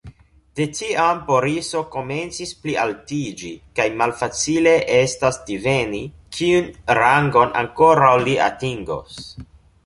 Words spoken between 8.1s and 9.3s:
li atingos.